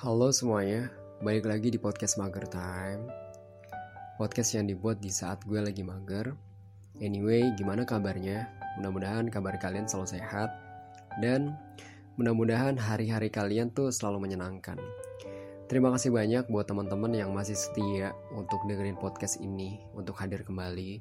Halo 0.00 0.32
semuanya, 0.32 0.88
balik 1.20 1.44
lagi 1.44 1.68
di 1.68 1.76
podcast 1.76 2.16
Mager 2.16 2.48
Time. 2.48 3.04
Podcast 4.16 4.56
yang 4.56 4.64
dibuat 4.64 4.96
di 4.96 5.12
saat 5.12 5.44
gue 5.44 5.60
lagi 5.60 5.84
mager. 5.84 6.32
Anyway, 7.04 7.52
gimana 7.60 7.84
kabarnya? 7.84 8.48
Mudah-mudahan 8.80 9.28
kabar 9.28 9.60
kalian 9.60 9.84
selalu 9.84 10.16
sehat. 10.16 10.56
Dan 11.20 11.52
mudah-mudahan 12.16 12.80
hari-hari 12.80 13.28
kalian 13.28 13.76
tuh 13.76 13.92
selalu 13.92 14.24
menyenangkan. 14.24 14.80
Terima 15.68 15.92
kasih 15.92 16.16
banyak 16.16 16.48
buat 16.48 16.64
teman-teman 16.64 17.12
yang 17.12 17.36
masih 17.36 17.60
setia 17.60 18.16
untuk 18.32 18.64
dengerin 18.64 18.96
podcast 18.96 19.36
ini 19.36 19.84
Untuk 19.92 20.16
hadir 20.16 20.48
kembali. 20.48 20.96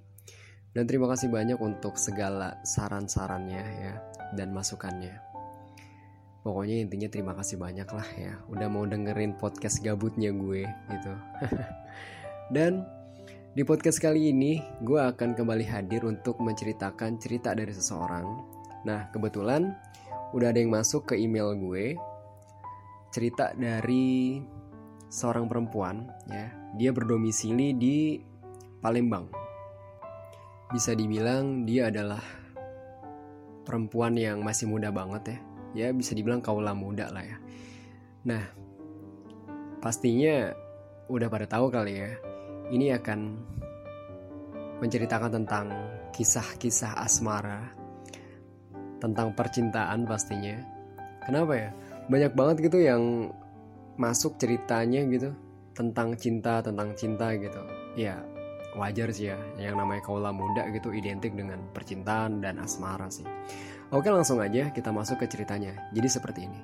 Dan 0.75 0.84
terima 0.91 1.07
kasih 1.07 1.31
banyak 1.31 1.55
untuk 1.63 1.95
segala 1.95 2.59
saran-sarannya 2.68 3.63
ya 3.63 3.95
Dan 4.36 4.52
masukannya 4.52 5.29
Pokoknya 6.40 6.80
intinya 6.80 7.12
terima 7.12 7.36
kasih 7.36 7.60
banyak 7.60 7.90
lah 7.92 8.08
ya. 8.16 8.34
Udah 8.48 8.71
mau 8.71 8.88
dengerin 8.88 9.36
podcast 9.36 9.84
gabutnya 9.84 10.32
gue 10.32 10.64
gitu. 10.64 11.14
Dan 12.56 12.88
di 13.52 13.68
podcast 13.68 14.00
kali 14.00 14.32
ini 14.32 14.64
gue 14.80 15.00
akan 15.04 15.36
kembali 15.36 15.68
hadir 15.68 16.07
untuk 16.07 16.39
menceritakan 16.39 17.20
cerita 17.20 17.52
dari 17.52 17.75
seseorang. 17.75 18.24
Nah 18.88 19.11
kebetulan 19.11 19.75
udah 20.32 20.47
ada 20.56 20.60
yang 20.64 20.71
masuk 20.71 21.11
ke 21.11 21.20
email 21.20 21.52
gue. 21.60 22.00
Cerita 23.11 23.52
dari 23.52 24.39
seorang 25.11 25.52
perempuan 25.52 26.08
ya. 26.32 26.47
Dia 26.80 26.96
berdomisili 26.96 27.75
di 27.75 28.16
Palembang. 28.80 29.28
Bisa 30.71 30.96
dibilang 30.96 31.68
dia 31.68 31.92
adalah 31.92 32.22
perempuan 33.67 34.16
yang 34.16 34.39
masih 34.39 34.72
muda 34.72 34.94
banget 34.94 35.36
ya 35.36 35.48
ya 35.73 35.94
bisa 35.94 36.17
dibilang 36.17 36.41
kaula 36.41 36.73
muda 36.73 37.09
lah 37.14 37.23
ya. 37.23 37.38
Nah, 38.25 38.44
pastinya 39.80 40.53
udah 41.09 41.27
pada 41.27 41.45
tahu 41.50 41.72
kali 41.72 41.94
ya. 41.97 42.11
Ini 42.69 43.02
akan 43.02 43.19
menceritakan 44.79 45.31
tentang 45.41 45.67
kisah-kisah 46.13 47.02
asmara, 47.02 47.73
tentang 49.02 49.33
percintaan 49.33 50.05
pastinya. 50.05 50.61
Kenapa 51.25 51.53
ya? 51.57 51.69
Banyak 52.09 52.33
banget 52.33 52.55
gitu 52.69 52.79
yang 52.81 53.33
masuk 53.99 54.39
ceritanya 54.39 55.03
gitu 55.09 55.35
tentang 55.75 56.16
cinta, 56.16 56.63
tentang 56.63 56.94
cinta 56.95 57.33
gitu. 57.35 57.61
Ya, 57.97 58.22
wajar 58.77 59.09
sih 59.09 59.33
ya 59.33 59.38
yang 59.57 59.79
namanya 59.79 60.05
kaula 60.05 60.29
muda 60.29 60.69
gitu 60.69 60.94
identik 60.94 61.33
dengan 61.33 61.59
percintaan 61.73 62.44
dan 62.44 62.61
asmara 62.61 63.09
sih. 63.09 63.25
Oke 63.89 64.13
langsung 64.13 64.37
aja 64.37 64.69
kita 64.69 64.93
masuk 64.93 65.25
ke 65.25 65.25
ceritanya. 65.25 65.89
Jadi 65.89 66.07
seperti 66.09 66.45
ini. 66.45 66.61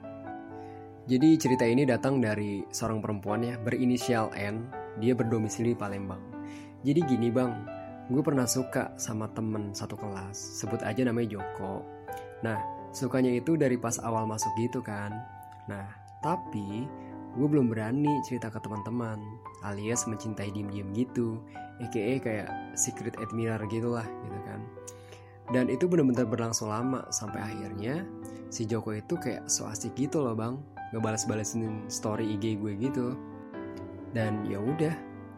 Jadi 1.10 1.30
cerita 1.42 1.66
ini 1.66 1.82
datang 1.82 2.22
dari 2.22 2.62
seorang 2.70 3.02
perempuan 3.02 3.42
ya 3.42 3.58
berinisial 3.58 4.30
N. 4.38 4.70
Dia 5.02 5.18
berdomisili 5.18 5.74
Palembang. 5.74 6.22
Jadi 6.86 7.02
gini 7.02 7.34
bang, 7.34 7.54
gue 8.14 8.22
pernah 8.22 8.46
suka 8.46 8.94
sama 9.02 9.26
temen 9.34 9.74
satu 9.74 9.98
kelas. 9.98 10.38
Sebut 10.38 10.86
aja 10.86 11.02
namanya 11.02 11.42
Joko. 11.42 11.82
Nah, 12.46 12.62
sukanya 12.94 13.34
itu 13.34 13.58
dari 13.58 13.82
pas 13.82 13.98
awal 14.06 14.30
masuk 14.30 14.54
gitu 14.62 14.86
kan. 14.86 15.10
Nah, 15.66 15.90
tapi 16.22 16.86
gue 17.36 17.48
belum 17.50 17.68
berani 17.68 18.22
cerita 18.24 18.48
ke 18.48 18.62
teman-teman 18.64 19.20
alias 19.68 20.08
mencintai 20.08 20.56
diem-diem 20.56 20.88
gitu 20.96 21.42
aka 21.84 22.24
kayak 22.24 22.50
secret 22.80 23.12
admirer 23.20 23.60
gitulah 23.68 24.08
gitu 24.08 24.40
kan 24.48 24.64
dan 25.54 25.70
itu 25.70 25.86
benar-benar 25.86 26.26
berlangsung 26.26 26.74
lama 26.74 27.06
sampai 27.14 27.38
akhirnya 27.38 28.02
si 28.50 28.66
Joko 28.66 28.98
itu 28.98 29.14
kayak 29.14 29.46
so 29.46 29.70
asik 29.70 29.94
gitu 29.94 30.26
loh 30.26 30.34
bang. 30.34 30.58
Ngebalas-balasin 30.94 31.86
story 31.92 32.34
IG 32.38 32.58
gue 32.58 32.74
gitu. 32.82 33.14
Dan 34.16 34.48
ya 34.50 34.58
udah 34.58 34.96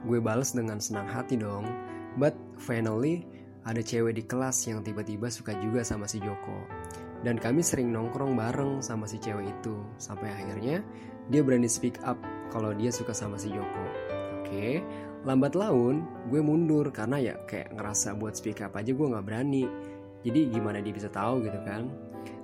gue 0.08 0.20
balas 0.22 0.56
dengan 0.56 0.80
senang 0.80 1.10
hati 1.10 1.36
dong. 1.36 1.68
But 2.16 2.38
finally 2.56 3.28
ada 3.68 3.84
cewek 3.84 4.16
di 4.16 4.24
kelas 4.24 4.64
yang 4.72 4.80
tiba-tiba 4.80 5.28
suka 5.28 5.52
juga 5.60 5.84
sama 5.84 6.08
si 6.08 6.24
Joko. 6.24 6.56
Dan 7.26 7.36
kami 7.36 7.60
sering 7.60 7.92
nongkrong 7.92 8.38
bareng 8.38 8.80
sama 8.80 9.10
si 9.10 9.20
cewek 9.20 9.50
itu 9.50 9.76
sampai 10.00 10.32
akhirnya 10.32 10.86
dia 11.28 11.44
berani 11.44 11.68
speak 11.68 12.00
up 12.08 12.16
kalau 12.48 12.72
dia 12.72 12.94
suka 12.94 13.12
sama 13.12 13.36
si 13.36 13.52
Joko. 13.52 13.84
Oke 14.40 14.80
lambat 15.28 15.60
laun 15.60 16.08
gue 16.32 16.40
mundur 16.40 16.88
karena 16.96 17.20
ya 17.20 17.36
kayak 17.52 17.76
ngerasa 17.76 18.16
buat 18.16 18.40
speak 18.40 18.64
up 18.64 18.80
aja 18.80 18.96
gue 18.96 19.08
nggak 19.12 19.26
berani 19.28 19.68
jadi 20.26 20.50
gimana 20.50 20.82
dia 20.82 20.94
bisa 20.94 21.10
tahu 21.12 21.46
gitu 21.46 21.60
kan? 21.66 21.90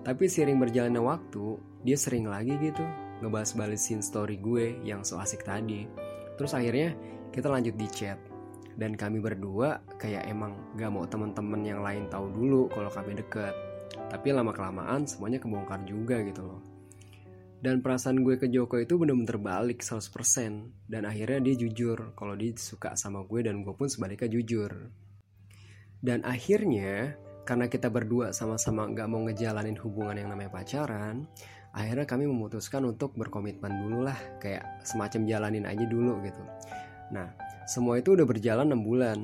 Tapi 0.04 0.28
sering 0.28 0.60
berjalannya 0.60 1.00
waktu 1.00 1.58
dia 1.84 1.96
sering 1.96 2.28
lagi 2.28 2.56
gitu 2.60 2.84
ngebahas 3.24 3.56
balesin 3.56 4.04
story 4.04 4.36
gue 4.36 4.84
yang 4.84 5.08
so 5.08 5.16
asik 5.16 5.48
tadi. 5.48 5.88
Terus 6.36 6.52
akhirnya 6.52 6.92
kita 7.32 7.48
lanjut 7.48 7.76
di 7.80 7.88
chat. 7.88 8.20
Dan 8.74 8.98
kami 8.98 9.22
berdua 9.22 9.86
kayak 10.02 10.26
emang 10.26 10.58
gak 10.76 10.90
mau 10.90 11.06
teman-teman 11.06 11.62
yang 11.62 11.86
lain 11.86 12.10
tahu 12.10 12.34
dulu 12.34 12.68
kalau 12.74 12.90
kami 12.90 13.16
deket. 13.16 13.54
Tapi 14.10 14.34
lama 14.34 14.50
kelamaan 14.50 15.06
semuanya 15.06 15.38
kebongkar 15.38 15.86
juga 15.86 16.20
gitu 16.26 16.42
loh. 16.42 16.62
Dan 17.64 17.80
perasaan 17.80 18.28
gue 18.28 18.36
ke 18.36 18.52
Joko 18.52 18.76
itu 18.76 19.00
bener-bener 19.00 19.40
balik 19.40 19.80
100% 19.80 20.12
dan 20.84 21.08
akhirnya 21.08 21.40
dia 21.40 21.56
jujur 21.56 22.12
kalau 22.12 22.36
dia 22.36 22.52
suka 22.60 23.00
sama 23.00 23.24
gue 23.24 23.40
dan 23.40 23.64
gue 23.64 23.72
pun 23.72 23.88
sebaliknya 23.88 24.28
jujur. 24.28 24.92
Dan 26.04 26.28
akhirnya 26.28 27.16
karena 27.44 27.68
kita 27.68 27.92
berdua 27.92 28.32
sama-sama 28.32 28.88
nggak 28.88 29.08
mau 29.08 29.24
ngejalanin 29.28 29.76
hubungan 29.80 30.16
yang 30.16 30.32
namanya 30.32 30.52
pacaran 30.52 31.28
akhirnya 31.74 32.06
kami 32.06 32.30
memutuskan 32.30 32.86
untuk 32.86 33.18
berkomitmen 33.18 33.74
dulu 33.82 34.06
lah 34.06 34.18
kayak 34.38 34.86
semacam 34.86 35.26
jalanin 35.26 35.66
aja 35.66 35.86
dulu 35.90 36.22
gitu. 36.22 36.44
Nah 37.10 37.34
semua 37.66 37.98
itu 37.98 38.14
udah 38.14 38.30
berjalan 38.30 38.70
6 38.70 38.86
bulan. 38.86 39.20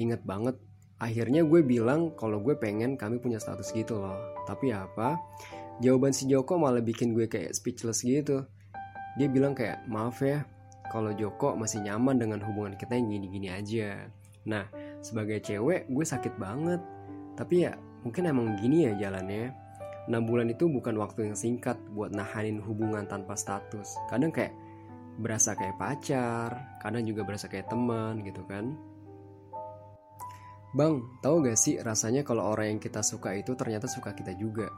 Inget 0.00 0.24
banget 0.24 0.56
akhirnya 0.96 1.44
gue 1.44 1.60
bilang 1.60 2.16
kalau 2.16 2.40
gue 2.40 2.56
pengen 2.56 2.96
kami 2.96 3.20
punya 3.20 3.36
status 3.36 3.70
gitu 3.76 4.00
loh. 4.00 4.16
Tapi 4.48 4.72
apa? 4.72 5.20
Jawaban 5.84 6.16
si 6.16 6.24
Joko 6.24 6.56
malah 6.56 6.80
bikin 6.80 7.12
gue 7.12 7.28
kayak 7.28 7.52
speechless 7.52 8.00
gitu. 8.00 8.48
Dia 9.20 9.28
bilang 9.28 9.52
kayak 9.52 9.84
maaf 9.84 10.24
ya 10.24 10.48
kalau 10.88 11.12
Joko 11.12 11.52
masih 11.52 11.84
nyaman 11.84 12.16
dengan 12.16 12.40
hubungan 12.40 12.80
kita 12.80 12.96
yang 12.96 13.12
gini-gini 13.12 13.52
aja. 13.52 14.08
Nah 14.48 14.64
sebagai 15.04 15.44
cewek 15.44 15.84
gue 15.92 16.04
sakit 16.04 16.40
banget 16.40 16.80
tapi 17.38 17.68
ya 17.68 17.76
mungkin 18.06 18.30
emang 18.30 18.56
gini 18.58 18.88
ya 18.88 18.92
jalannya 18.96 19.52
6 20.08 20.28
bulan 20.28 20.48
itu 20.50 20.66
bukan 20.66 20.96
waktu 20.98 21.30
yang 21.30 21.36
singkat 21.36 21.76
buat 21.92 22.10
nahanin 22.10 22.58
hubungan 22.64 23.04
tanpa 23.06 23.36
status 23.36 23.94
kadang 24.08 24.32
kayak 24.32 24.56
berasa 25.20 25.52
kayak 25.52 25.76
pacar 25.76 26.80
kadang 26.80 27.04
juga 27.04 27.22
berasa 27.22 27.46
kayak 27.46 27.68
teman 27.68 28.24
gitu 28.24 28.42
kan 28.48 28.74
Bang, 30.70 31.02
tahu 31.18 31.42
gak 31.42 31.58
sih 31.58 31.82
rasanya 31.82 32.22
kalau 32.22 32.46
orang 32.46 32.78
yang 32.78 32.80
kita 32.80 33.02
suka 33.02 33.34
itu 33.34 33.58
ternyata 33.58 33.90
suka 33.90 34.14
kita 34.14 34.38
juga? 34.38 34.70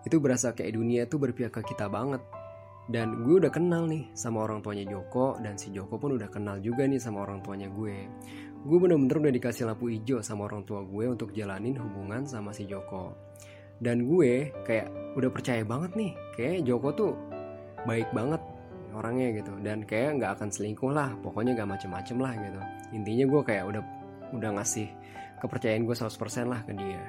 Itu 0.00 0.16
berasa 0.16 0.56
kayak 0.56 0.72
dunia 0.72 1.04
itu 1.04 1.20
berpihak 1.20 1.52
ke 1.52 1.60
kita 1.68 1.84
banget. 1.92 2.24
Dan 2.88 3.28
gue 3.28 3.44
udah 3.44 3.52
kenal 3.52 3.84
nih 3.84 4.08
sama 4.16 4.40
orang 4.40 4.64
tuanya 4.64 4.88
Joko 4.88 5.36
dan 5.44 5.60
si 5.60 5.68
Joko 5.68 6.00
pun 6.00 6.16
udah 6.16 6.32
kenal 6.32 6.64
juga 6.64 6.88
nih 6.88 6.96
sama 6.96 7.28
orang 7.28 7.44
tuanya 7.44 7.68
gue 7.68 8.08
gue 8.64 8.78
bener-bener 8.80 9.28
udah 9.28 9.34
dikasih 9.36 9.68
lampu 9.68 9.92
hijau 9.92 10.24
sama 10.24 10.48
orang 10.48 10.64
tua 10.64 10.80
gue 10.80 11.04
untuk 11.04 11.36
jalanin 11.36 11.76
hubungan 11.76 12.24
sama 12.24 12.48
si 12.56 12.64
Joko. 12.64 13.12
Dan 13.76 14.08
gue 14.08 14.56
kayak 14.64 14.88
udah 15.20 15.28
percaya 15.28 15.60
banget 15.68 15.92
nih 15.92 16.12
kayak 16.32 16.64
Joko 16.64 16.88
tuh 16.96 17.12
baik 17.84 18.08
banget 18.16 18.40
orangnya 18.96 19.36
gitu. 19.36 19.52
Dan 19.60 19.84
kayak 19.84 20.16
nggak 20.16 20.32
akan 20.40 20.48
selingkuh 20.48 20.92
lah 20.96 21.12
pokoknya 21.20 21.52
nggak 21.60 21.70
macem-macem 21.76 22.16
lah 22.16 22.32
gitu. 22.40 22.60
Intinya 22.96 23.24
gue 23.28 23.42
kayak 23.44 23.64
udah 23.68 23.82
udah 24.32 24.50
ngasih 24.56 24.88
kepercayaan 25.44 25.84
gue 25.84 25.96
100% 25.96 26.48
lah 26.48 26.60
ke 26.64 26.72
dia. 26.72 27.04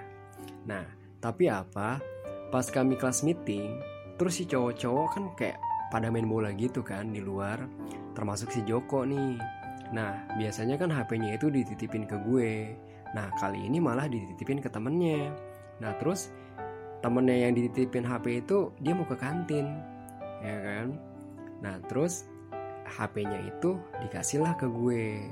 Nah 0.68 0.84
tapi 1.24 1.48
apa? 1.48 2.04
Pas 2.52 2.68
kami 2.68 3.00
kelas 3.00 3.24
meeting 3.24 3.80
terus 4.20 4.40
si 4.40 4.44
cowok-cowok 4.44 5.08
kan 5.08 5.24
kayak 5.40 5.58
pada 5.88 6.12
main 6.12 6.28
bola 6.28 6.52
gitu 6.52 6.84
kan 6.84 7.16
di 7.16 7.24
luar 7.24 7.64
termasuk 8.12 8.52
si 8.52 8.60
Joko 8.68 9.08
nih 9.08 9.40
Nah, 9.94 10.26
biasanya 10.40 10.82
kan 10.82 10.90
HP-nya 10.90 11.38
itu 11.38 11.54
dititipin 11.54 12.10
ke 12.10 12.18
gue. 12.26 12.74
Nah, 13.14 13.30
kali 13.38 13.70
ini 13.70 13.78
malah 13.78 14.10
dititipin 14.10 14.64
ke 14.64 14.70
temennya. 14.72 15.30
Nah, 15.84 15.94
terus 16.02 16.34
temennya 17.06 17.46
yang 17.46 17.54
dititipin 17.54 18.08
HP 18.08 18.48
itu 18.48 18.74
dia 18.82 18.98
mau 18.98 19.06
ke 19.06 19.14
kantin. 19.20 19.78
Ya 20.42 20.58
kan? 20.64 20.88
Nah, 21.62 21.78
terus 21.86 22.26
HP-nya 22.86 23.46
itu 23.46 23.78
dikasihlah 24.02 24.58
ke 24.58 24.66
gue. 24.66 25.30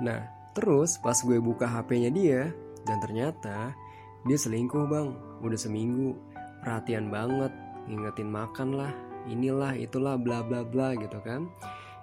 Nah, 0.00 0.24
terus 0.56 0.96
pas 0.96 1.16
gue 1.20 1.36
buka 1.36 1.68
HP-nya 1.68 2.08
dia 2.08 2.48
dan 2.88 2.96
ternyata 3.04 3.76
dia 4.24 4.38
selingkuh, 4.40 4.88
Bang. 4.88 5.12
Udah 5.44 5.60
seminggu. 5.60 6.16
Perhatian 6.60 7.08
banget, 7.08 7.52
ngingetin 7.88 8.28
makan 8.28 8.76
lah, 8.76 8.92
inilah 9.24 9.72
itulah 9.76 10.20
bla 10.20 10.44
bla 10.44 10.60
bla 10.60 10.92
gitu 10.96 11.20
kan 11.24 11.48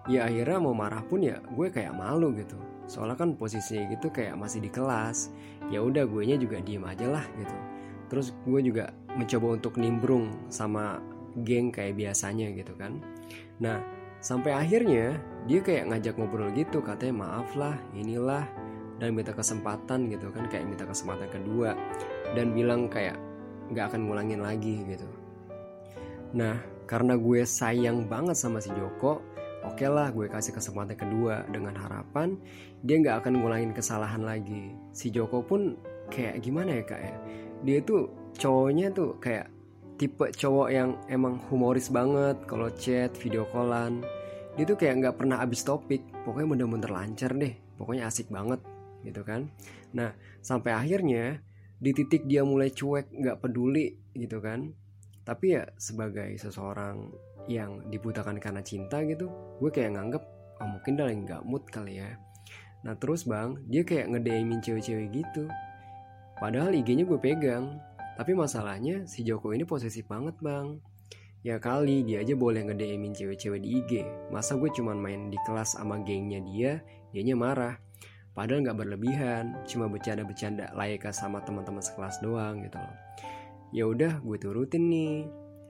ya 0.07 0.25
akhirnya 0.25 0.57
mau 0.63 0.73
marah 0.73 1.03
pun 1.03 1.19
ya 1.21 1.37
gue 1.53 1.67
kayak 1.67 1.93
malu 1.93 2.31
gitu. 2.33 2.55
Soalnya 2.87 3.19
kan 3.19 3.35
posisinya 3.35 3.91
gitu 3.91 4.07
kayak 4.07 4.39
masih 4.39 4.63
di 4.63 4.71
kelas. 4.71 5.29
Ya 5.67 5.83
udah 5.83 6.07
gue 6.07 6.23
nya 6.23 6.39
juga 6.39 6.63
diem 6.63 6.83
aja 6.87 7.05
lah 7.11 7.25
gitu. 7.35 7.57
Terus 8.07 8.31
gue 8.47 8.59
juga 8.63 8.95
mencoba 9.19 9.59
untuk 9.59 9.75
nimbrung 9.75 10.31
sama 10.47 11.03
geng 11.43 11.69
kayak 11.75 11.99
biasanya 11.99 12.47
gitu 12.55 12.71
kan. 12.79 13.03
Nah 13.59 13.83
sampai 14.23 14.55
akhirnya 14.55 15.19
dia 15.45 15.59
kayak 15.61 15.91
ngajak 15.91 16.15
ngobrol 16.17 16.49
gitu 16.55 16.81
katanya 16.81 17.27
maaf 17.27 17.53
lah 17.53 17.75
inilah 17.93 18.47
dan 18.97 19.13
minta 19.13 19.29
kesempatan 19.29 20.09
gitu 20.09 20.33
kan 20.33 20.47
kayak 20.47 20.65
minta 20.65 20.87
kesempatan 20.87 21.27
kedua. 21.27 21.75
Dan 22.31 22.55
bilang 22.55 22.87
kayak 22.87 23.19
nggak 23.67 23.91
akan 23.91 24.07
ngulangin 24.07 24.39
lagi 24.39 24.87
gitu. 24.87 25.07
Nah 26.31 26.55
karena 26.87 27.19
gue 27.19 27.43
sayang 27.43 28.07
banget 28.07 28.39
sama 28.39 28.63
si 28.63 28.71
Joko 28.71 29.19
oke 29.67 29.83
okay 29.83 29.89
lah 29.91 30.07
gue 30.15 30.31
kasih 30.31 30.55
kesempatan 30.55 30.95
kedua. 30.95 31.43
Dengan 31.51 31.75
harapan 31.75 32.39
dia 32.81 32.95
nggak 33.03 33.23
akan 33.23 33.33
ngulangin 33.43 33.71
kesalahan 33.75 34.23
lagi. 34.23 34.71
Si 34.95 35.11
Joko 35.11 35.43
pun 35.43 35.75
kayak 36.07 36.39
gimana 36.39 36.79
ya 36.79 36.83
kak 36.87 37.01
ya? 37.03 37.15
Dia 37.67 37.77
tuh 37.83 38.09
cowoknya 38.39 38.95
tuh 38.95 39.19
kayak 39.19 39.51
tipe 39.99 40.31
cowok 40.31 40.67
yang 40.71 40.89
emang 41.11 41.35
humoris 41.51 41.91
banget. 41.91 42.39
Kalau 42.47 42.71
chat 42.79 43.11
video 43.19 43.43
callan 43.51 44.01
dia 44.55 44.65
tuh 44.65 44.79
kayak 44.79 45.03
nggak 45.03 45.15
pernah 45.19 45.43
habis 45.43 45.61
topik. 45.67 46.01
Pokoknya 46.23 46.47
bener-bener 46.57 46.89
lancar 46.89 47.35
deh. 47.35 47.53
Pokoknya 47.75 48.07
asik 48.07 48.31
banget 48.31 48.63
gitu 49.03 49.21
kan? 49.21 49.51
Nah 49.91 50.15
sampai 50.39 50.73
akhirnya 50.73 51.43
di 51.77 51.93
titik 51.93 52.25
dia 52.25 52.41
mulai 52.41 52.73
cuek 52.73 53.13
nggak 53.13 53.37
peduli 53.37 53.93
gitu 54.17 54.41
kan 54.41 54.73
tapi 55.27 55.59
ya 55.59 55.67
sebagai 55.75 56.39
seseorang 56.39 57.11
yang 57.51 57.83
dibutakan 57.91 58.39
karena 58.39 58.63
cinta 58.63 59.03
gitu 59.03 59.27
gue 59.59 59.67
kayak 59.67 59.99
nganggep 59.99 60.23
oh 60.63 60.67
mungkin 60.71 60.95
dia 60.95 61.03
lagi 61.11 61.19
nggak 61.27 61.43
mood 61.43 61.67
kali 61.67 61.99
ya. 61.99 62.15
Nah 62.87 62.95
terus 62.95 63.27
bang 63.27 63.59
dia 63.67 63.83
kayak 63.83 64.07
ngedemin 64.15 64.63
cewek-cewek 64.63 65.11
gitu. 65.11 65.51
Padahal 66.39 66.71
IG-nya 66.71 67.03
gue 67.03 67.19
pegang 67.19 67.75
tapi 68.15 68.31
masalahnya 68.31 69.03
si 69.03 69.27
Joko 69.27 69.51
ini 69.51 69.67
posesif 69.67 70.07
banget 70.07 70.39
bang. 70.39 70.79
Ya 71.43 71.59
kali 71.59 72.07
dia 72.07 72.23
aja 72.23 72.33
boleh 72.33 72.63
ngedemin 72.63 73.11
cewek-cewek 73.11 73.59
di 73.59 73.83
IG 73.83 73.91
masa 74.31 74.55
gue 74.55 74.71
cuman 74.71 74.95
main 74.95 75.27
di 75.27 75.37
kelas 75.43 75.75
sama 75.75 75.99
gengnya 76.07 76.39
dia 76.39 76.79
dianya 77.11 77.35
marah. 77.35 77.75
Padahal 78.37 78.61
nggak 78.61 78.77
berlebihan, 78.77 79.65
cuma 79.65 79.89
bercanda-bercanda 79.89 80.69
layaknya 80.77 81.09
sama 81.09 81.41
teman-teman 81.41 81.81
sekelas 81.81 82.21
doang 82.21 82.61
gitu 82.61 82.77
loh. 82.77 82.93
Ya 83.75 83.87
udah, 83.87 84.19
gue 84.23 84.37
turutin 84.39 84.87
nih. 84.91 85.27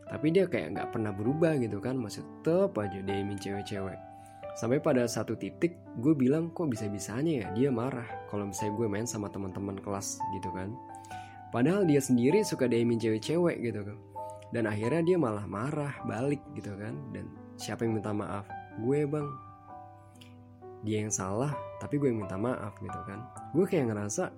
Tapi 0.08 0.32
dia 0.32 0.48
kayak 0.48 0.78
nggak 0.78 0.90
pernah 0.96 1.12
berubah 1.12 1.60
gitu 1.60 1.84
kan, 1.84 2.00
masih 2.00 2.24
tetep 2.42 2.72
aja 2.80 3.00
diemin 3.04 3.36
cewek-cewek. 3.36 4.00
Sampai 4.58 4.82
pada 4.82 5.06
satu 5.06 5.38
titik 5.38 5.78
gue 6.02 6.18
bilang 6.18 6.50
kok 6.50 6.72
bisa-bisanya 6.72 7.46
ya 7.46 7.48
dia 7.54 7.70
marah 7.70 8.08
kalau 8.32 8.50
misalnya 8.50 8.74
gue 8.74 8.88
main 8.90 9.06
sama 9.06 9.30
teman-teman 9.30 9.78
kelas 9.78 10.18
gitu 10.40 10.50
kan. 10.56 10.74
Padahal 11.54 11.86
dia 11.86 12.02
sendiri 12.02 12.42
suka 12.42 12.66
diemin 12.66 12.98
cewek-cewek 12.98 13.60
gitu 13.62 13.86
kan. 13.86 13.98
Dan 14.56 14.64
akhirnya 14.66 15.04
dia 15.04 15.18
malah 15.20 15.44
marah 15.46 15.94
balik 16.08 16.42
gitu 16.56 16.74
kan. 16.80 16.96
Dan 17.12 17.28
siapa 17.60 17.84
yang 17.84 18.00
minta 18.00 18.16
maaf? 18.16 18.48
Gue 18.80 19.04
bang, 19.04 19.28
dia 20.86 21.06
yang 21.06 21.14
salah 21.14 21.52
tapi 21.82 21.98
gue 21.98 22.14
yang 22.14 22.22
minta 22.22 22.38
maaf 22.38 22.78
gitu 22.82 23.00
kan 23.08 23.26
gue 23.54 23.66
kayak 23.66 23.90
ngerasa 23.94 24.30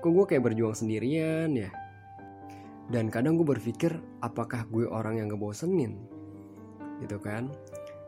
kok 0.00 0.10
gue 0.10 0.24
kayak 0.26 0.42
berjuang 0.48 0.76
sendirian 0.76 1.50
ya 1.54 1.70
dan 2.90 3.06
kadang 3.06 3.38
gue 3.38 3.46
berpikir 3.46 3.94
apakah 4.18 4.66
gue 4.66 4.82
orang 4.90 5.22
yang 5.22 5.30
ngebosenin? 5.30 5.94
Gitu 6.98 7.22
kan? 7.22 7.54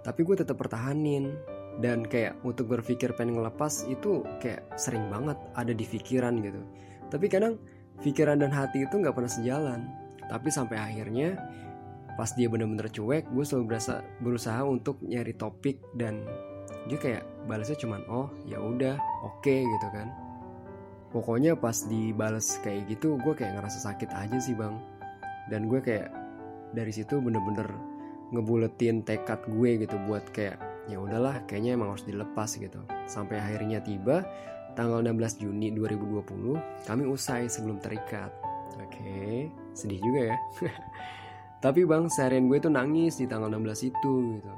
Tapi 0.02 0.26
gue 0.26 0.37
tetap 0.37 0.58
pertahanin. 0.58 1.38
Dan 1.73 2.05
kayak 2.05 2.44
untuk 2.44 2.69
berpikir 2.69 3.17
pengen 3.17 3.40
ngelepas 3.40 3.88
itu 3.88 4.20
kayak 4.44 4.76
sering 4.76 5.08
banget 5.08 5.40
ada 5.56 5.73
di 5.73 5.88
pikiran 5.88 6.37
gitu. 6.44 6.61
Tapi 7.08 7.32
kadang 7.32 7.56
pikiran 8.05 8.44
dan 8.44 8.52
hati 8.52 8.84
itu 8.84 9.00
nggak 9.00 9.17
pernah 9.17 9.32
sejalan. 9.32 9.81
Tapi 10.29 10.52
sampai 10.52 10.76
akhirnya 10.76 11.40
pas 12.12 12.28
dia 12.37 12.44
bener-bener 12.52 12.93
cuek 12.93 13.25
gue 13.32 13.44
selalu 13.44 13.73
berasa 13.73 14.05
berusaha 14.20 14.61
untuk 14.69 15.00
nyari 15.00 15.32
topik 15.32 15.81
dan 15.96 16.20
dia 16.85 16.99
kayak 17.00 17.25
balasnya 17.49 17.78
cuman 17.81 18.05
oh 18.12 18.28
ya 18.44 18.61
udah 18.61 19.00
oke 19.25 19.40
okay, 19.40 19.64
gitu 19.64 19.88
kan 19.96 20.12
pokoknya 21.12 21.55
pas 21.55 21.76
dibales 21.87 22.59
kayak 22.64 22.88
gitu 22.88 23.20
gue 23.20 23.32
kayak 23.37 23.61
ngerasa 23.61 23.79
sakit 23.93 24.11
aja 24.11 24.38
sih 24.41 24.56
bang. 24.56 24.75
Dan 25.53 25.69
gue 25.69 25.79
kayak 25.85 26.09
dari 26.73 26.91
situ 26.91 27.20
bener-bener 27.20 27.69
ngebuletin 28.32 29.05
tekad 29.05 29.44
gue 29.44 29.85
gitu 29.85 30.00
buat 30.09 30.25
kayak 30.32 30.56
ya 30.88 30.99
udahlah 30.99 31.44
kayaknya 31.44 31.76
emang 31.76 31.93
harus 31.94 32.09
dilepas 32.09 32.56
gitu. 32.56 32.81
Sampai 33.05 33.38
akhirnya 33.38 33.85
tiba 33.85 34.25
tanggal 34.73 35.05
16 35.05 35.44
Juni 35.44 35.69
2020 35.76 36.88
kami 36.88 37.05
usai 37.05 37.47
sebelum 37.47 37.76
terikat. 37.79 38.32
Oke 38.81 38.88
okay, 38.88 39.37
sedih 39.76 40.00
juga 40.00 40.32
ya. 40.32 40.37
Tapi 41.64 41.87
bang 41.87 42.09
seharian 42.09 42.49
gue 42.49 42.59
tuh 42.59 42.73
nangis 42.73 43.20
di 43.20 43.29
tanggal 43.29 43.53
16 43.53 43.93
itu 43.93 44.41
gitu. 44.41 44.53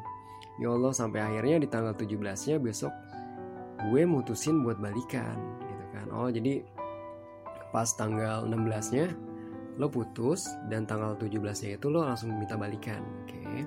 Ya 0.62 0.70
Allah 0.70 0.94
sampai 0.94 1.18
akhirnya 1.18 1.58
di 1.58 1.66
tanggal 1.66 1.98
17 1.98 2.14
nya 2.22 2.56
besok 2.62 2.94
gue 3.90 4.02
mutusin 4.06 4.62
buat 4.62 4.78
balikan 4.80 5.34
oh 6.14 6.30
jadi 6.30 6.62
pas 7.74 7.90
tanggal 7.90 8.46
16 8.46 8.94
nya 8.94 9.10
lo 9.74 9.90
putus 9.90 10.46
dan 10.70 10.86
tanggal 10.86 11.18
17 11.18 11.42
nya 11.42 11.70
itu 11.74 11.86
lo 11.90 12.06
langsung 12.06 12.30
minta 12.38 12.54
balikan. 12.54 13.02
Oke. 13.26 13.34
Okay. 13.34 13.60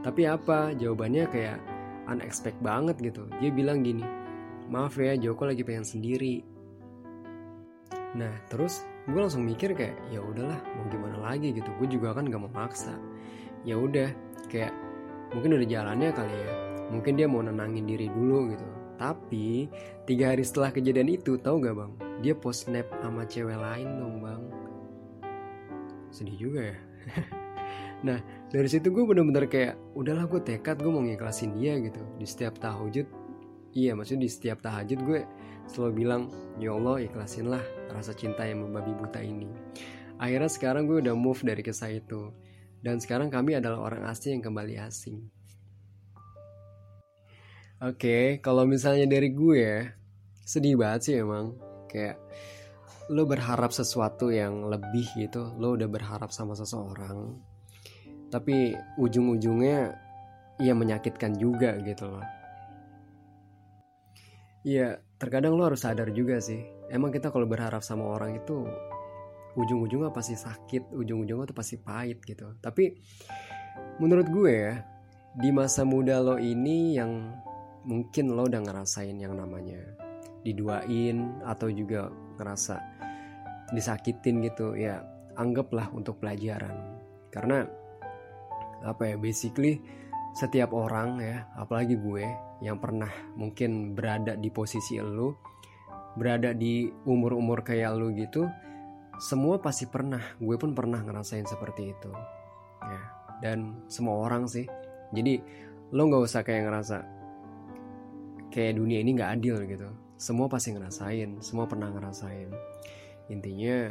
tapi 0.00 0.24
apa? 0.24 0.72
Jawabannya 0.72 1.28
kayak 1.28 1.58
unexpected 2.08 2.60
banget 2.64 2.96
gitu. 3.00 3.28
Dia 3.40 3.52
bilang 3.52 3.84
gini 3.84 4.04
maaf 4.72 4.96
ya 4.96 5.12
Joko 5.20 5.44
lagi 5.44 5.60
pengen 5.60 5.84
sendiri. 5.84 6.40
Nah 8.16 8.32
terus 8.48 8.88
gue 9.04 9.20
langsung 9.20 9.44
mikir 9.44 9.76
kayak 9.76 10.00
ya 10.08 10.24
udahlah 10.24 10.56
mau 10.76 10.88
gimana 10.88 11.20
lagi 11.20 11.52
gitu. 11.52 11.68
Gue 11.76 11.88
juga 11.88 12.16
kan 12.16 12.24
gak 12.24 12.40
mau 12.40 12.52
maksa. 12.52 12.96
Ya 13.68 13.76
udah 13.76 14.08
kayak 14.48 14.72
mungkin 15.36 15.60
udah 15.60 15.68
jalannya 15.68 16.10
kali 16.16 16.32
ya. 16.32 16.52
Mungkin 16.88 17.12
dia 17.16 17.28
mau 17.28 17.44
nenangin 17.44 17.84
diri 17.84 18.08
dulu 18.08 18.52
gitu 18.52 18.83
tapi 18.96 19.66
tiga 20.08 20.32
hari 20.34 20.42
setelah 20.46 20.70
kejadian 20.70 21.10
itu 21.10 21.36
tahu 21.40 21.62
gak 21.62 21.76
bang? 21.76 21.92
Dia 22.22 22.34
post 22.36 22.66
snap 22.70 22.86
sama 23.02 23.26
cewek 23.26 23.58
lain 23.58 23.88
dong 23.98 24.16
bang. 24.22 24.42
Sedih 26.10 26.38
juga 26.38 26.60
ya? 26.74 26.78
Nah 28.04 28.20
dari 28.52 28.68
situ 28.68 28.92
gue 28.92 29.00
bener-bener 29.00 29.48
kayak 29.48 29.80
udahlah 29.96 30.28
gue 30.28 30.36
tekad 30.44 30.76
gue 30.76 30.92
mau 30.92 31.00
ngiklasin 31.00 31.56
dia 31.56 31.80
gitu. 31.80 32.04
Di 32.20 32.28
setiap 32.28 32.60
tahajud 32.60 33.08
iya 33.72 33.96
maksudnya 33.96 34.28
di 34.28 34.30
setiap 34.30 34.60
tahajud 34.60 35.00
gue 35.08 35.24
selalu 35.72 36.04
bilang 36.04 36.28
ya 36.60 36.76
Allah 36.76 37.00
ikhlasinlah 37.08 37.64
rasa 37.96 38.12
cinta 38.12 38.44
yang 38.44 38.60
membabi 38.60 38.92
buta 38.92 39.24
ini. 39.24 39.48
Akhirnya 40.20 40.52
sekarang 40.52 40.84
gue 40.84 41.00
udah 41.00 41.16
move 41.16 41.40
dari 41.42 41.64
kisah 41.64 41.90
itu. 41.96 42.28
Dan 42.84 43.00
sekarang 43.00 43.32
kami 43.32 43.56
adalah 43.56 43.80
orang 43.80 44.04
asing 44.04 44.36
yang 44.36 44.52
kembali 44.52 44.76
asing. 44.84 45.24
Oke, 47.84 48.00
okay, 48.00 48.24
kalau 48.40 48.64
misalnya 48.64 49.04
dari 49.04 49.28
gue, 49.28 49.92
sedih 50.40 50.80
banget 50.80 51.00
sih 51.04 51.14
emang. 51.20 51.52
Kayak 51.84 52.16
lo 53.12 53.28
berharap 53.28 53.76
sesuatu 53.76 54.32
yang 54.32 54.72
lebih 54.72 55.04
gitu, 55.20 55.52
lo 55.60 55.76
udah 55.76 55.84
berharap 55.84 56.32
sama 56.32 56.56
seseorang, 56.56 57.36
tapi 58.32 58.72
ujung-ujungnya 58.96 60.00
ya 60.64 60.72
menyakitkan 60.72 61.36
juga 61.36 61.76
gitu 61.84 62.08
loh. 62.08 62.24
Iya, 64.64 65.04
terkadang 65.20 65.52
lo 65.52 65.68
harus 65.68 65.84
sadar 65.84 66.08
juga 66.08 66.40
sih. 66.40 66.64
Emang 66.88 67.12
kita 67.12 67.28
kalau 67.28 67.44
berharap 67.44 67.84
sama 67.84 68.08
orang 68.08 68.40
itu 68.40 68.64
ujung-ujungnya 69.60 70.08
pasti 70.08 70.40
sakit 70.40 70.88
ujung-ujungnya 70.96 71.52
tuh 71.52 71.54
pasti 71.54 71.78
pahit 71.78 72.18
gitu 72.26 72.58
tapi 72.58 72.98
menurut 74.02 74.26
gue 74.26 74.50
ya 74.50 74.82
di 75.38 75.54
masa 75.54 75.86
muda 75.86 76.18
lo 76.18 76.42
ini 76.42 76.98
yang 76.98 77.38
mungkin 77.84 78.32
lo 78.32 78.48
udah 78.48 78.60
ngerasain 78.64 79.16
yang 79.16 79.36
namanya 79.36 79.80
diduain 80.44 81.40
atau 81.44 81.72
juga 81.72 82.12
ngerasa 82.36 82.76
disakitin 83.72 84.44
gitu 84.44 84.76
ya 84.76 85.00
anggaplah 85.36 85.88
untuk 85.92 86.20
pelajaran. 86.20 87.00
Karena 87.32 87.64
apa 88.84 89.14
ya 89.14 89.16
basically 89.16 89.80
setiap 90.36 90.76
orang 90.76 91.22
ya 91.22 91.48
apalagi 91.56 91.96
gue 91.96 92.26
yang 92.60 92.76
pernah 92.76 93.08
mungkin 93.38 93.96
berada 93.96 94.36
di 94.36 94.52
posisi 94.52 95.00
lo 95.00 95.40
berada 96.18 96.52
di 96.52 96.90
umur-umur 97.08 97.64
kayak 97.64 97.96
lo 97.96 98.12
gitu 98.12 98.44
semua 99.18 99.62
pasti 99.62 99.86
pernah 99.86 100.20
gue 100.42 100.56
pun 100.58 100.74
pernah 100.74 101.00
ngerasain 101.00 101.46
seperti 101.46 101.94
itu 101.94 102.10
ya. 102.82 103.02
Dan 103.42 103.84
semua 103.90 104.24
orang 104.24 104.46
sih. 104.46 104.64
Jadi 105.14 105.38
lo 105.94 106.02
nggak 106.08 106.22
usah 106.24 106.42
kayak 106.42 106.66
ngerasa 106.66 106.96
kayak 108.54 108.78
dunia 108.78 109.02
ini 109.02 109.18
nggak 109.18 109.42
adil 109.42 109.66
gitu. 109.66 109.90
Semua 110.14 110.46
pasti 110.46 110.70
ngerasain 110.70 111.42
semua 111.42 111.66
pernah 111.66 111.90
ngerasain. 111.90 112.54
Intinya 113.26 113.90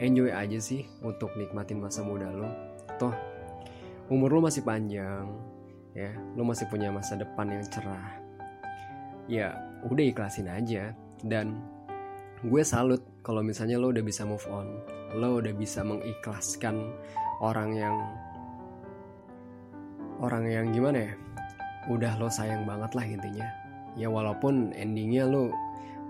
enjoy 0.00 0.32
aja 0.32 0.56
sih 0.56 0.88
untuk 1.04 1.36
nikmatin 1.36 1.84
masa 1.84 2.00
muda 2.00 2.32
lo. 2.32 2.48
Toh 2.96 3.12
umur 4.08 4.40
lo 4.40 4.48
masih 4.48 4.64
panjang 4.64 5.28
ya. 5.92 6.16
Lo 6.32 6.48
masih 6.48 6.64
punya 6.72 6.88
masa 6.88 7.20
depan 7.20 7.52
yang 7.52 7.60
cerah. 7.68 8.24
Ya 9.28 9.52
udah 9.84 10.04
ikhlasin 10.08 10.48
aja. 10.48 10.96
Dan 11.20 11.60
gue 12.40 12.64
salut 12.64 13.04
kalau 13.20 13.44
misalnya 13.44 13.76
lo 13.76 13.92
udah 13.92 14.00
bisa 14.00 14.24
move 14.24 14.48
on. 14.48 14.80
Lo 15.12 15.44
udah 15.44 15.52
bisa 15.52 15.84
mengikhlaskan 15.84 16.88
orang 17.44 17.76
yang 17.76 17.96
orang 20.24 20.48
yang 20.48 20.72
gimana 20.72 21.04
ya? 21.04 21.14
Udah 21.92 22.16
lo 22.16 22.32
sayang 22.32 22.64
banget 22.64 22.96
lah 22.96 23.04
intinya 23.04 23.63
ya 23.94 24.10
walaupun 24.10 24.74
endingnya 24.74 25.26
lo 25.26 25.50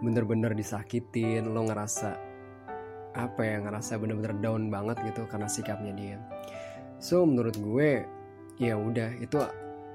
bener-bener 0.00 0.52
disakitin 0.52 1.52
lo 1.52 1.64
ngerasa 1.64 2.16
apa 3.14 3.40
ya 3.46 3.62
ngerasa 3.62 3.96
bener-bener 4.02 4.34
down 4.42 4.68
banget 4.68 4.98
gitu 5.06 5.24
karena 5.30 5.46
sikapnya 5.46 5.92
dia. 5.94 6.18
So 6.98 7.22
menurut 7.22 7.54
gue 7.54 8.02
ya 8.58 8.74
udah 8.74 9.14
itu 9.22 9.38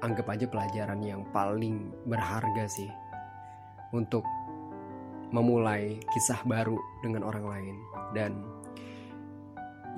anggap 0.00 0.26
aja 0.32 0.46
pelajaran 0.48 1.00
yang 1.04 1.28
paling 1.28 1.92
berharga 2.08 2.64
sih 2.70 2.88
untuk 3.92 4.24
memulai 5.30 6.00
kisah 6.10 6.40
baru 6.48 6.80
dengan 7.04 7.28
orang 7.28 7.44
lain. 7.44 7.76
Dan 8.16 8.32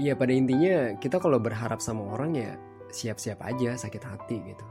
ya 0.03 0.19
pada 0.19 0.35
intinya 0.35 0.99
kita 0.99 1.23
kalau 1.23 1.39
berharap 1.39 1.79
sama 1.79 2.11
orang 2.11 2.35
ya 2.35 2.51
siap-siap 2.93 3.41
aja 3.41 3.79
sakit 3.79 4.03
hati 4.05 4.37
gitu 4.53 4.67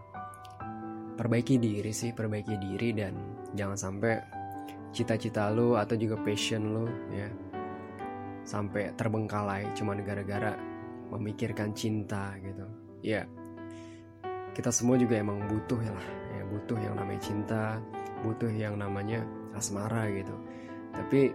perbaiki 1.21 1.61
diri 1.61 1.93
sih 1.93 2.17
perbaiki 2.17 2.57
diri 2.57 2.97
dan 2.97 3.13
jangan 3.53 3.77
sampai 3.77 4.17
cita-cita 4.89 5.53
lo 5.53 5.77
atau 5.77 5.93
juga 5.93 6.17
passion 6.17 6.73
lo 6.73 6.89
ya 7.13 7.29
sampai 8.41 8.97
terbengkalai 8.97 9.69
cuma 9.77 9.93
gara-gara 10.01 10.57
memikirkan 11.13 11.77
cinta 11.77 12.33
gitu. 12.41 12.65
Ya 13.05 13.29
kita 14.57 14.73
semua 14.73 14.97
juga 14.97 15.21
emang 15.21 15.45
butuh 15.45 15.77
ya 15.77 15.93
lah 15.93 16.07
ya 16.33 16.43
butuh 16.49 16.77
yang 16.81 16.97
namanya 16.97 17.21
cinta 17.21 17.63
butuh 18.25 18.49
yang 18.49 18.81
namanya 18.81 19.21
asmara 19.53 20.09
gitu. 20.09 20.33
Tapi 20.89 21.29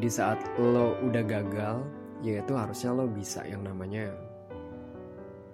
di 0.00 0.08
saat 0.08 0.40
lo 0.56 0.96
udah 1.04 1.24
gagal 1.28 1.84
ya 2.24 2.40
itu 2.40 2.56
harusnya 2.56 2.96
lo 2.96 3.04
bisa 3.04 3.44
yang 3.44 3.68
namanya 3.68 4.16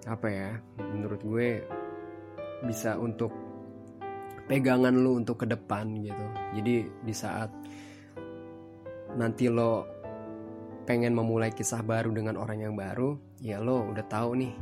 apa 0.07 0.27
ya 0.31 0.55
menurut 0.79 1.19
gue 1.19 1.67
bisa 2.63 2.95
untuk 2.95 3.47
pegangan 4.47 4.95
lo 4.95 5.19
untuk 5.19 5.43
ke 5.43 5.45
depan 5.47 5.91
gitu. 6.01 6.25
Jadi 6.55 6.75
di 7.03 7.13
saat 7.13 7.51
nanti 9.19 9.51
lo 9.51 9.85
pengen 10.87 11.11
memulai 11.11 11.51
kisah 11.51 11.83
baru 11.83 12.15
dengan 12.15 12.39
orang 12.39 12.63
yang 12.63 12.75
baru 12.79 13.19
ya 13.43 13.59
lo 13.59 13.91
udah 13.91 14.07
tahu 14.07 14.39
nih 14.39 14.55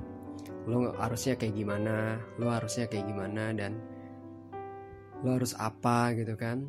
lo 0.65 0.89
harusnya 0.97 1.37
kayak 1.37 1.53
gimana 1.53 2.17
lo 2.41 2.49
harusnya 2.49 2.89
kayak 2.89 3.05
gimana 3.05 3.53
dan 3.53 3.77
lo 5.21 5.37
harus 5.37 5.53
apa 5.57 6.13
gitu 6.17 6.35
kan. 6.35 6.65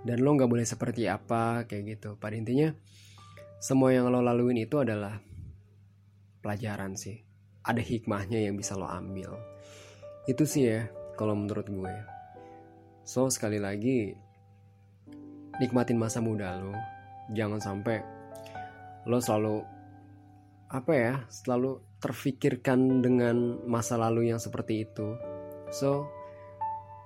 Dan 0.00 0.24
lo 0.24 0.32
nggak 0.32 0.48
boleh 0.48 0.64
seperti 0.64 1.04
apa 1.10 1.68
kayak 1.68 1.98
gitu. 1.98 2.16
Pada 2.16 2.32
intinya 2.32 2.72
semua 3.60 3.92
yang 3.92 4.08
lo 4.08 4.24
laluin 4.24 4.56
itu 4.56 4.80
adalah 4.80 5.20
pelajaran 6.40 6.96
sih. 6.96 7.20
Ada 7.60 7.84
hikmahnya 7.84 8.40
yang 8.40 8.56
bisa 8.56 8.74
lo 8.80 8.88
ambil. 8.88 9.36
Itu 10.24 10.48
sih 10.48 10.64
ya 10.64 10.88
kalau 11.20 11.36
menurut 11.36 11.68
gue 11.68 11.94
so 13.10 13.26
sekali 13.26 13.58
lagi 13.58 14.14
nikmatin 15.58 15.98
masa 15.98 16.22
muda 16.22 16.54
lo. 16.62 16.78
Jangan 17.34 17.58
sampai 17.58 17.98
lo 19.10 19.18
selalu 19.18 19.66
apa 20.70 20.92
ya 20.94 21.14
selalu 21.26 21.98
terfikirkan 21.98 23.02
dengan 23.02 23.66
masa 23.66 23.98
lalu 23.98 24.30
yang 24.30 24.38
seperti 24.38 24.86
itu. 24.86 25.18
So 25.74 26.06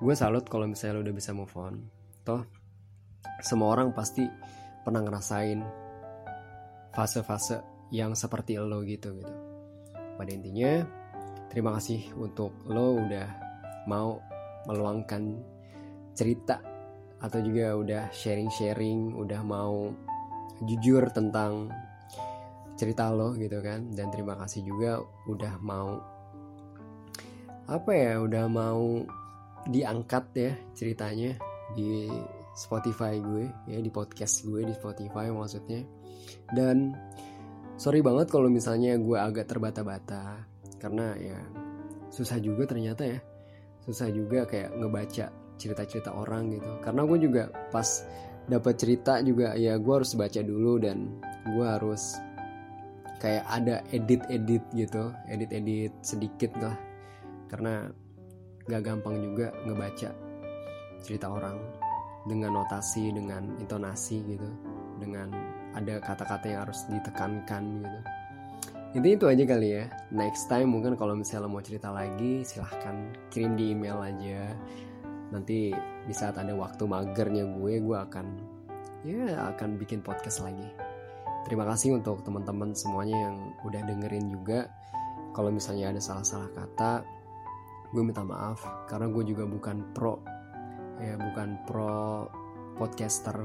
gue 0.04 0.12
salut 0.12 0.44
kalau 0.44 0.68
misalnya 0.68 1.00
lo 1.00 1.08
udah 1.08 1.16
bisa 1.16 1.32
move 1.32 1.56
on. 1.56 1.88
Toh 2.20 2.44
semua 3.40 3.72
orang 3.72 3.96
pasti 3.96 4.28
pernah 4.84 5.00
ngerasain 5.00 5.64
fase-fase 6.92 7.88
yang 7.96 8.12
seperti 8.12 8.60
lo 8.60 8.84
gitu 8.84 9.08
gitu. 9.16 9.34
Pada 10.20 10.30
intinya, 10.30 10.84
terima 11.48 11.72
kasih 11.80 12.12
untuk 12.20 12.52
lo 12.68 12.92
udah 13.00 13.28
mau 13.88 14.20
meluangkan 14.68 15.53
cerita 16.14 16.62
atau 17.20 17.38
juga 17.42 17.74
udah 17.74 18.02
sharing-sharing, 18.14 19.14
udah 19.18 19.40
mau 19.42 19.90
jujur 20.62 21.10
tentang 21.10 21.68
cerita 22.78 23.10
lo 23.10 23.34
gitu 23.34 23.58
kan. 23.60 23.90
Dan 23.92 24.10
terima 24.14 24.38
kasih 24.38 24.64
juga 24.66 25.02
udah 25.26 25.54
mau 25.60 25.98
apa 27.64 27.90
ya, 27.92 28.20
udah 28.20 28.44
mau 28.46 29.02
diangkat 29.64 30.24
ya 30.36 30.52
ceritanya 30.76 31.34
di 31.72 32.12
Spotify 32.54 33.18
gue 33.18 33.50
ya 33.66 33.80
di 33.80 33.90
podcast 33.90 34.46
gue 34.46 34.62
di 34.62 34.74
Spotify 34.76 35.32
maksudnya. 35.32 35.82
Dan 36.52 36.92
sorry 37.74 38.04
banget 38.04 38.30
kalau 38.30 38.46
misalnya 38.46 38.94
gue 39.00 39.18
agak 39.18 39.50
terbata-bata 39.50 40.44
karena 40.78 41.16
ya 41.18 41.40
susah 42.12 42.38
juga 42.38 42.68
ternyata 42.70 43.02
ya 43.02 43.18
susah 43.82 44.08
juga 44.14 44.46
kayak 44.46 44.76
ngebaca 44.78 45.26
cerita-cerita 45.60 46.14
orang 46.14 46.54
gitu. 46.54 46.70
Karena 46.82 47.06
gue 47.06 47.18
juga 47.18 47.48
pas 47.70 47.86
dapat 48.44 48.74
cerita 48.76 49.24
juga 49.24 49.56
ya 49.56 49.80
gue 49.80 49.94
harus 49.94 50.12
baca 50.12 50.40
dulu 50.44 50.76
dan 50.76 51.16
gue 51.48 51.66
harus 51.66 52.20
kayak 53.22 53.44
ada 53.48 53.80
edit-edit 53.88 54.64
gitu 54.76 55.12
edit-edit 55.30 55.92
sedikit 56.04 56.52
lah. 56.60 56.76
Karena 57.48 57.88
gak 58.64 58.82
gampang 58.84 59.20
juga 59.20 59.52
ngebaca 59.68 60.10
cerita 61.04 61.28
orang 61.28 61.60
dengan 62.24 62.56
notasi 62.56 63.12
dengan 63.12 63.44
intonasi 63.60 64.24
gitu 64.24 64.48
dengan 64.96 65.28
ada 65.76 66.00
kata-kata 66.00 66.46
yang 66.48 66.60
harus 66.64 66.86
ditekankan 66.88 67.84
gitu. 67.84 68.00
Intinya 68.94 69.16
itu 69.18 69.26
aja 69.26 69.44
kali 69.44 69.68
ya. 69.74 69.84
Next 70.14 70.46
time 70.46 70.70
mungkin 70.70 70.94
kalau 70.94 71.18
misalnya 71.18 71.50
mau 71.50 71.58
cerita 71.58 71.90
lagi 71.90 72.46
silahkan 72.46 73.10
kirim 73.28 73.58
di 73.58 73.74
email 73.74 73.98
aja 73.98 74.54
nanti 75.34 75.74
di 76.06 76.14
saat 76.14 76.38
ada 76.38 76.54
waktu 76.54 76.86
magernya 76.86 77.44
gue 77.58 77.82
gue 77.82 77.96
akan 77.98 78.26
ya 79.02 79.50
akan 79.52 79.76
bikin 79.76 80.00
podcast 80.00 80.46
lagi 80.46 80.70
terima 81.42 81.66
kasih 81.66 81.98
untuk 81.98 82.22
teman-teman 82.22 82.72
semuanya 82.72 83.28
yang 83.28 83.36
udah 83.66 83.82
dengerin 83.82 84.30
juga 84.30 84.70
kalau 85.34 85.50
misalnya 85.50 85.90
ada 85.90 86.00
salah-salah 86.00 86.48
kata 86.54 87.02
gue 87.90 88.02
minta 88.06 88.22
maaf 88.22 88.62
karena 88.86 89.10
gue 89.10 89.24
juga 89.26 89.44
bukan 89.44 89.82
pro 89.90 90.22
ya 91.02 91.18
bukan 91.18 91.58
pro 91.66 92.30
podcaster 92.78 93.36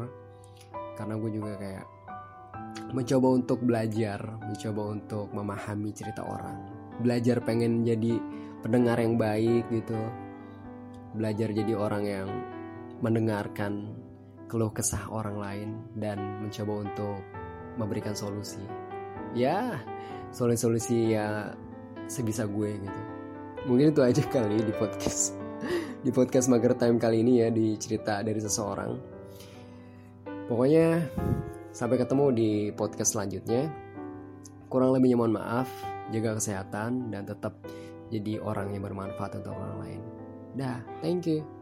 karena 0.94 1.18
gue 1.18 1.32
juga 1.34 1.58
kayak 1.58 2.00
mencoba 2.92 3.28
untuk 3.38 3.60
belajar, 3.62 4.20
mencoba 4.42 4.82
untuk 4.94 5.28
memahami 5.34 5.90
cerita 5.94 6.26
orang. 6.26 6.66
Belajar 7.00 7.42
pengen 7.46 7.86
jadi 7.86 8.20
pendengar 8.60 9.00
yang 9.00 9.16
baik 9.16 9.70
gitu. 9.72 9.98
Belajar 11.16 11.50
jadi 11.54 11.74
orang 11.74 12.04
yang 12.06 12.28
mendengarkan 13.00 13.96
keluh 14.50 14.74
kesah 14.74 15.08
orang 15.10 15.38
lain 15.38 15.70
dan 15.98 16.18
mencoba 16.42 16.90
untuk 16.90 17.18
memberikan 17.78 18.18
solusi. 18.18 18.62
Ya, 19.38 19.78
solusi-solusi 20.34 21.14
ya 21.14 21.54
sebisa 22.10 22.50
gue 22.50 22.82
gitu. 22.82 23.02
Mungkin 23.70 23.94
itu 23.94 24.02
aja 24.02 24.24
kali 24.26 24.62
di 24.66 24.74
podcast 24.74 25.38
di 26.06 26.10
podcast 26.10 26.50
Mager 26.50 26.74
Time 26.74 26.98
kali 26.98 27.22
ini 27.22 27.46
ya 27.46 27.54
di 27.54 27.78
cerita 27.78 28.26
dari 28.26 28.42
seseorang. 28.42 28.92
Pokoknya 30.50 31.06
Sampai 31.70 32.02
ketemu 32.02 32.26
di 32.34 32.50
podcast 32.74 33.14
selanjutnya. 33.14 33.70
Kurang 34.74 34.94
lebihnya 34.94 35.22
mohon 35.22 35.38
maaf, 35.38 35.70
jaga 36.10 36.38
kesehatan 36.42 37.14
dan 37.14 37.26
tetap 37.30 37.62
jadi 38.10 38.42
orang 38.42 38.74
yang 38.74 38.90
bermanfaat 38.90 39.38
untuk 39.38 39.54
orang 39.54 39.78
lain. 39.78 40.02
Dah, 40.60 40.84
thank 41.00 41.24
you. 41.26 41.59